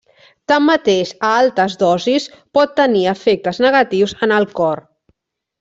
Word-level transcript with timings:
Tanmateix 0.51 1.11
a 1.27 1.33
altes 1.41 1.75
dosis 1.83 2.25
pot 2.59 2.75
tenir 2.83 3.05
efectes 3.15 3.63
negatius 3.67 4.17
en 4.29 4.35
el 4.43 4.53
cor. 4.63 4.87